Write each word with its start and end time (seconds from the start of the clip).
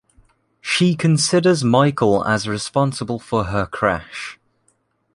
She 0.61 0.95
considers 0.95 1.63
Michael 1.63 2.25
as 2.25 2.47
responsible 2.47 3.19
for 3.19 3.43
her 3.43 3.67
crash. 3.67 4.39